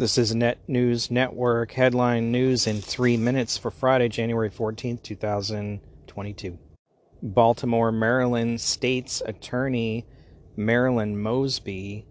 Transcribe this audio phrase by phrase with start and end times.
[0.00, 6.58] This is Net News Network headline news in three minutes for Friday, January 14th, 2022.
[7.22, 10.06] Baltimore, Maryland State's Attorney
[10.56, 12.06] Marilyn Mosby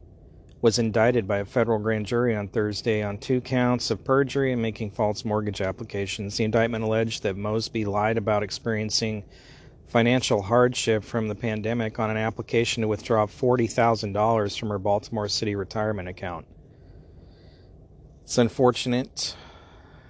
[0.61, 4.61] was indicted by a federal grand jury on Thursday on two counts of perjury and
[4.61, 6.37] making false mortgage applications.
[6.37, 9.23] The indictment alleged that Mosby lied about experiencing
[9.87, 15.55] financial hardship from the pandemic on an application to withdraw $40,000 from her Baltimore City
[15.55, 16.45] retirement account.
[18.29, 19.35] It's unfortunate.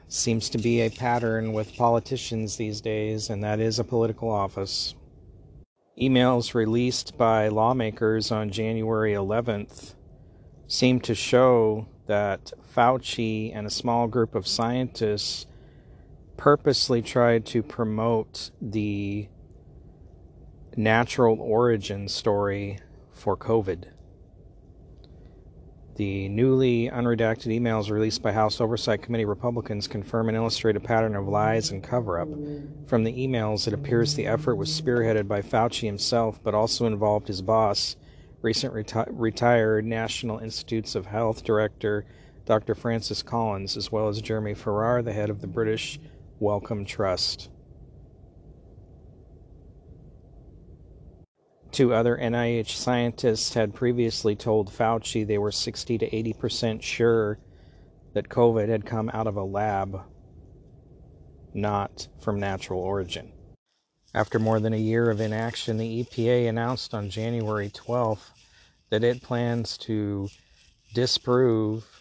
[0.09, 4.94] Seems to be a pattern with politicians these days, and that is a political office.
[5.98, 9.96] Emails released by lawmakers on January 11th
[10.68, 15.48] seem to show that Fauci and a small group of scientists
[16.36, 19.30] purposely tried to promote the
[20.76, 22.80] natural origin story
[23.13, 23.86] for COVID.
[25.99, 31.13] The newly unredacted emails released by House Oversight Committee Republicans confirm and illustrate a pattern
[31.13, 32.29] of lies and cover up.
[32.87, 37.27] From the emails, it appears the effort was spearheaded by Fauci himself, but also involved
[37.27, 37.98] his boss,
[38.41, 42.05] recent reti- retired National Institutes of Health Director
[42.46, 42.76] Dr.
[42.76, 45.99] Francis Collins, as well as Jeremy Farrar, the head of the British
[46.40, 47.49] Wellcome Trust.
[51.80, 57.40] Two other NIH scientists had previously told Fauci they were 60 to 80 percent sure
[58.12, 60.02] that COVID had come out of a lab,
[61.54, 63.32] not from natural origin.
[64.13, 68.31] After more than a year of inaction, the EPA announced on January 12th
[68.90, 70.28] that it plans to
[70.94, 71.99] disprove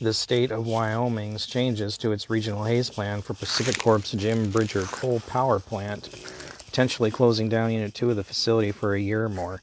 [0.00, 5.20] the state of Wyoming's changes to its regional haze plan for PacifiCorp's Jim Bridger coal
[5.20, 6.10] power plant,
[6.66, 9.62] potentially closing down Unit 2 of the facility for a year or more.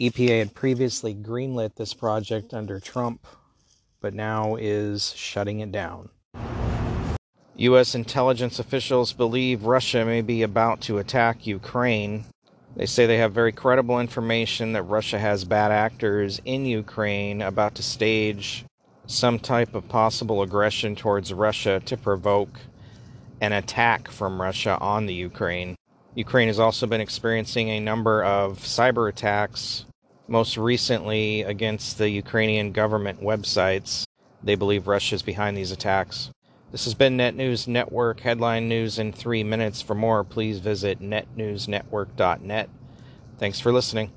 [0.00, 3.24] EPA had previously greenlit this project under Trump,
[4.00, 6.08] but now is shutting it down.
[7.54, 7.94] U.S.
[7.94, 12.24] intelligence officials believe Russia may be about to attack Ukraine.
[12.74, 17.76] They say they have very credible information that Russia has bad actors in Ukraine about
[17.76, 18.64] to stage
[19.12, 22.60] some type of possible aggression towards Russia to provoke
[23.40, 25.76] an attack from Russia on the Ukraine.
[26.14, 29.84] Ukraine has also been experiencing a number of cyber attacks,
[30.28, 34.04] most recently against the Ukrainian government websites.
[34.42, 36.30] They believe Russia is behind these attacks.
[36.70, 39.82] This has been Net News Network headline news in three minutes.
[39.82, 42.70] For more, please visit netnewsnetwork.net.
[43.38, 44.10] Thanks for listening.